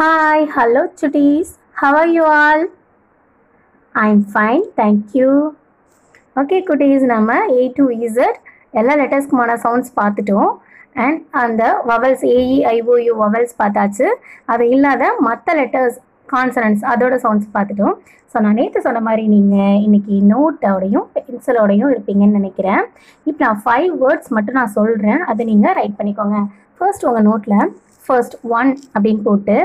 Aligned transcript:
Hi 0.00 0.44
hello 0.54 0.82
Chutties 1.00 1.48
how 1.80 1.96
are 2.00 2.10
you 2.16 2.22
all 2.42 2.62
I 3.94 4.04
am 4.12 4.22
fine 4.34 4.62
thank you 4.78 5.26
okay 6.40 6.58
குட்டீஸ் 6.68 7.04
நம்ம 7.12 7.36
A 7.56 7.64
to 7.78 7.84
Z 8.06 8.38
எல்லா 8.80 8.94
லெட்டர்ஸ்க்குமான 9.00 9.56
sounds 9.64 9.92
பார்த்துட்டோம். 9.98 10.52
And 11.04 11.18
அந்த 11.42 11.64
vowels 11.90 12.24
A E 12.36 12.56
I O U 12.72 13.12
vowels 13.22 13.54
பார்த்தாச்சு. 13.60 14.06
அது 14.54 14.70
இல்லாத 14.76 15.10
மற்ற 15.28 15.56
லெட்டர்ஸ் 15.60 15.98
கான்சனன்ஸ் 16.34 16.86
அதோட 16.92 17.18
சவுண்ட்ஸ் 17.24 17.52
பார்த்துட்டோம். 17.58 17.94
ஸோ 18.32 18.44
நான் 18.46 18.58
நேற்று 18.60 18.84
சொன்ன 18.86 19.04
மாதிரி 19.08 19.26
நீங்கள் 19.36 19.78
இன்னைக்கு 19.88 20.16
நோட்டோடையும் 20.32 21.06
பென்சிலோடையும் 21.18 21.92
இருப்பீங்கன்னு 21.94 22.40
நினைக்கிறேன். 22.40 22.82
இப்போ 23.26 23.40
நான் 23.46 23.62
ஃபைவ் 23.66 23.90
வேர்ட்ஸ் 24.04 24.32
மட்டும் 24.38 24.58
நான் 24.62 24.74
சொல்கிறேன் 24.78 25.22
அதை 25.32 25.50
நீங்கள் 25.52 25.78
ரைட் 25.80 26.00
பண்ணிக்கோங்க. 26.00 26.40
ஃபர்ஸ்ட் 26.78 27.06
உங்கள் 27.10 27.28
நோட்டில் 27.30 27.70
ஃபர்ஸ்ட் 28.10 28.36
ஒன் 28.58 28.70
அப்படின்னு 28.94 29.22
போட்டு 29.28 29.56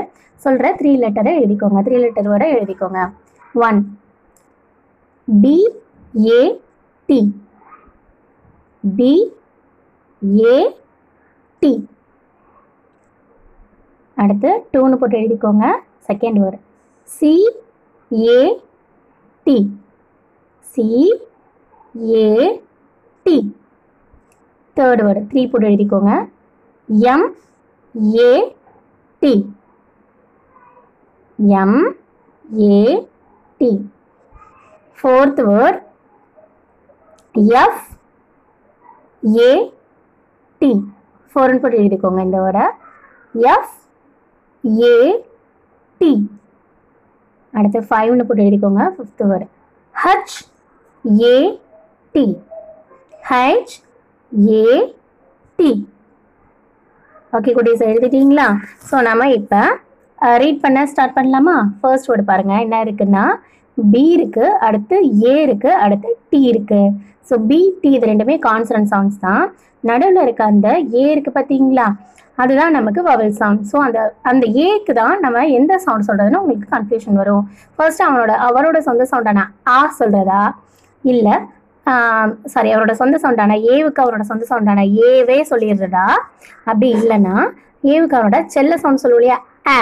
சொல்கிற 0.44 0.66
த்ரீ 0.78 0.90
லெட்டரை 1.02 1.32
எழுதிக்கோங்க. 1.42 1.78
த்ரீ 1.86 1.96
லெட்டர் 2.02 2.28
வரை 2.32 2.46
எழுதிக்கோங்க. 2.56 3.00
ஒன் 3.66 3.78
பிஏடி 5.42 7.20
பிஏடி 8.98 9.32
அடுத்து 14.16 14.50
டூன்னு 14.72 14.98
போட்டு 15.00 15.16
எழுதிக்கோங்க. 15.22 15.64
Second 16.08 16.38
word 16.42 16.58
C A T 17.16 18.58
C A T 20.74 21.26
third 24.76 25.02
word 25.06 25.22
three 25.32 25.42
போட்டு 25.50 25.68
எழுதிக்கோங்க. 25.70 26.12
M 27.14 27.26
A 28.18 28.30
T. 29.22 29.32
M 31.60 31.78
A 32.70 32.80
T. 33.60 33.70
Fourth 34.98 35.40
word 35.48 35.80
F 37.56 37.82
A 39.40 39.50
T 40.60 40.70
ஃபோர்னு 41.34 41.60
போட்டு 41.62 41.80
எழுதிக்கோங்க 41.80 42.20
இந்த 42.26 42.38
வேர்டை 42.44 42.64
எஃப் 43.34 43.74
ஏ 44.84 44.94
டி 46.00 46.10
அடுத்து 47.54 47.80
ஃபைவ்னு 47.88 48.26
போட்டு 48.28 48.44
எழுதிக்கோங்க 48.44 48.84
fifth 48.94 49.26
word 49.30 49.46
H 49.94 50.36
A 51.24 51.36
T 52.14 52.24
H 53.30 53.74
A 54.54 54.64
T 55.58 55.70
okay 57.36 57.52
குட்டீஸ் 57.56 57.82
எழுதிட்டீங்களா? 57.88 58.44
ஸோ 58.88 58.96
நம்ம 59.06 59.24
இப்போ 59.38 59.60
ரீட் 60.42 60.60
பண்ண 60.64 60.80
ஸ்டார்ட் 60.90 61.16
பண்ணலாமா? 61.16 61.54
ஃபர்ஸ்ட் 61.80 62.08
வேர்டு 62.10 62.24
பாருங்கள் 62.30 62.62
என்ன 62.64 62.76
இருக்குன்னா 62.84 63.24
பி 63.78 64.02
இருக்குது 64.16 64.52
அடுத்து 64.66 64.96
ஏ 65.30 65.34
இருக்குது 65.46 65.78
அடுத்து 65.84 66.10
டி 66.32 66.40
இருக்குது 66.52 66.92
ஸோ 67.28 67.36
பி 67.48 67.58
டி 67.82 67.90
இது 67.96 68.10
ரெண்டுமே 68.12 68.36
கான்சனன்ட் 68.46 68.90
சாங்ஸ் 68.92 69.18
தான். 69.26 69.42
நடுவில் 69.84 70.22
இருக்க 70.26 70.42
அந்த 70.52 70.68
ஏ 71.00 71.04
இருக்குது 71.14 71.36
பார்த்தீங்களா 71.38 71.88
அதுதான் 72.42 72.74
நமக்கு 72.78 73.02
வவல் 73.08 73.34
சவுண்ட் 73.40 73.66
ஸோ 73.72 73.76
அந்த 73.86 73.98
அந்த 74.30 74.46
ஏக்கு 74.66 74.94
தான் 75.00 75.14
நம்ம 75.24 75.44
எந்த 75.58 75.74
சவுண்ட் 75.86 76.08
சொல்கிறதுன்னு 76.08 76.40
உங்களுக்கு 76.42 76.68
கன்ஃபியூஷன் 76.76 77.20
வரும். 77.22 77.44
ஃபர்ஸ்ட் 77.76 78.04
அவனோட 78.06 78.32
அவரோட 78.48 78.80
சொந்த 78.88 79.06
சவுண்டான 79.12 79.44
ஆ 79.76 79.78
சொல்கிறதா 80.00 80.42
இல்லை 81.04 81.36
சாரி 82.52 82.68
அவரோட 82.74 82.92
சொந்த 83.00 83.16
சவுண்டான 83.22 83.56
ஏவுக்கு 83.74 84.02
அவரோட 84.04 84.24
சொந்த 84.30 84.44
சவுண்டான 84.50 84.84
ஏவே 85.08 85.38
சொல்லிடுறதா 85.50 86.06
அப்படி 86.70 86.88
இல்லைன்னா 87.00 87.34
ஏவுக்கு 87.92 88.16
அவரோட 88.18 88.38
செல்ல 88.54 88.76
சவுண்ட் 88.82 89.02
சொல்லுவலையா 89.04 89.36
ஆ 89.72 89.76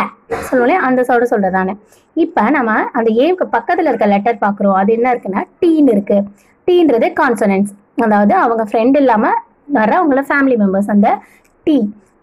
சொல்லுவோம் 0.48 0.84
அந்த 0.88 1.00
சவுண்டு 1.08 1.30
சொல்கிறதானே 1.32 1.74
இப்போ 2.16 2.42
நம்ம 2.56 2.72
அந்த 2.98 3.08
ஏவுக்கு 3.24 3.46
பக்கத்தில் 3.56 3.88
இருக்க 3.90 4.06
லெட்டர் 4.12 4.42
பார்க்குறோம். 4.44 4.76
அது 4.80 4.90
என்ன 4.96 5.06
இருக்குன்னா 5.14 5.40
டீன்னு 5.60 5.92
இருக்கு. 5.96 6.18
டீன்றது 6.68 7.06
கான்சனன்ஸ் 7.20 7.70
அதாவது 8.06 8.34
அவங்க 8.44 8.62
ஃப்ரெண்ட் 8.70 8.96
இல்லாமல் 9.02 9.38
வர 9.78 9.90
அவங்கள 10.00 10.22
ஃபேமிலி 10.30 10.56
மெம்பர்ஸ் 10.62 10.90
அந்த 10.94 11.08
டி 11.66 11.76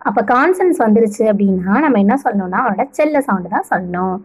அப்போ 0.10 0.22
கான்சனன்ஸ் 0.34 0.80
வந்துருச்சு 0.86 1.24
அப்படின்னா 1.32 1.74
நம்ம 1.86 2.00
என்ன 2.06 2.16
சொல்லணும்னா 2.26 2.60
அவனோட 2.64 2.84
செல்ல 3.00 3.18
சவுண்டு 3.28 3.50
தான் 3.56 3.68
சொல்லணும். 3.72 4.16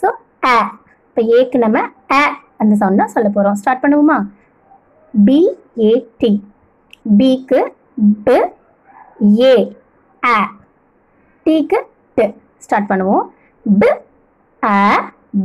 ஸோ 0.00 0.08
ஆ 0.52 0.56
இப்போ 1.08 1.22
ஏக்கு 1.38 1.58
நம்ம 1.64 1.78
ஆ 2.18 2.20
அந்த 2.62 2.74
சவுண்ட் 2.82 3.02
தான் 3.02 3.14
சொல்ல 3.16 3.28
போகிறோம் 3.36 3.58
ஸ்டார்ட் 3.60 3.82
பண்ணுவோமா? 3.84 4.18
பிஏடி 5.14 6.32
பிக்கு 7.18 7.60
ப 8.26 8.36
ஏ 9.40 9.54
ஆ 10.22 10.36
டீக்கு 11.46 11.78
டு 12.16 12.24
ஸ்டார்ட் 12.64 12.90
பண்ணுவோம். 12.90 13.24
ப 13.66 13.90
அ 14.62 14.80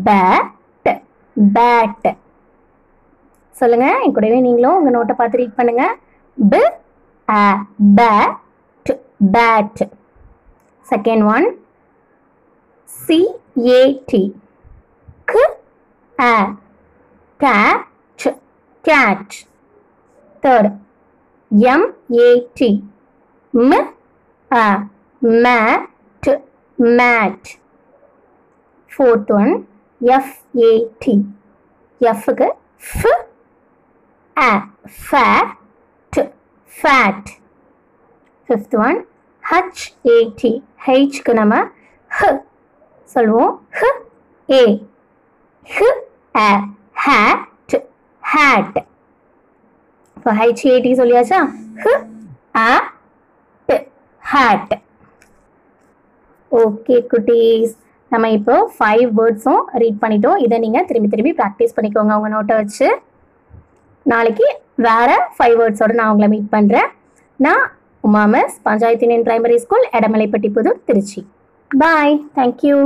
பேட் 0.08 0.90
பேட் 1.36 2.10
சொல்லுங்க 3.56 3.86
என் 4.04 4.16
கூடவே 4.16 4.40
நீங்களும் 4.48 4.78
உங்க 4.80 4.92
நோட்டை 4.96 5.14
பார்த்து 5.20 5.42
ரீட் 5.42 5.58
பண்ணுங்க. 5.60 5.84
B 6.38 6.62
a 7.28 7.46
bat 8.00 8.92
bat 9.36 9.82
second 10.86 11.26
one 11.36 11.48
C 12.90 13.20
A 13.70 13.82
T 14.12 14.22
க் 15.32 15.36
அ 16.18 16.36
cat 17.40 18.28
cat 18.86 19.36
third 20.44 20.70
M 21.72 21.86
A 22.20 22.30
T 22.54 22.70
a 24.52 24.68
mat 25.44 26.30
mat 26.98 27.50
fourth 28.92 29.32
one 29.38 29.54
F A T 30.02 31.16
எஃப்க்கு 32.02 32.48
ஃப் 32.88 33.06
அ 34.38 34.52
fat 35.02 36.20
fat 36.72 37.30
fifth 38.50 38.76
one 38.80 38.98
H A T 39.44 40.52
ஹெச்க்கு 40.86 41.34
நம்ம 41.34 41.56
ஹ 42.12 42.30
சொல்லுவோம். 43.10 43.54
ஹ 43.72 43.92
A 44.50 44.64
ஹ 45.68 45.90
அ 46.40 46.50
hat 47.06 47.76
hat 48.24 48.78
இப்போ 50.18 50.32
H A T 50.40 50.92
சொல்லியாச்சா? 51.02 51.40
ஹ 51.84 51.88
அ 52.68 52.72
ஹேட் 54.24 54.74
ஓகே 56.52 56.96
குட்டீஸ் 57.12 57.74
நம்ம 58.12 58.30
இப்போ 58.38 58.56
ஃபைவ் 58.76 59.08
வேர்ட்ஸும் 59.20 59.64
ரீட் 59.82 60.02
பண்ணிட்டோம். 60.04 60.38
இதை 60.46 60.58
நீங்கள் 60.66 60.86
திரும்பி 60.90 61.10
திரும்பி 61.14 61.34
ப்ராக்டிஸ் 61.40 61.76
பண்ணிக்கோங்க 61.78 62.18
உங்கள் 62.20 62.34
நோட்டை 62.36 62.56
வச்சு. 62.62 62.88
நாளைக்கு 64.06 64.48
வேறு 64.86 65.16
ஃபைவ் 65.38 65.56
வேர்ட்ஸோட 65.62 65.94
நான் 66.00 66.12
உங்களை 66.12 66.30
மீட் 66.34 66.54
பண்ணுறேன் 66.56 66.90
நான் 67.40 67.64
Uma 68.04 68.24
miss 68.34 68.56
Panchayat 68.68 69.06
Union 69.06 69.26
Primary 69.28 69.58
School 69.64 69.86
Edamalaipatti 70.00 70.50
Puthur 70.58 70.86
Trichy. 70.90 71.22
Bye 71.72 72.16
thank you 72.38 72.78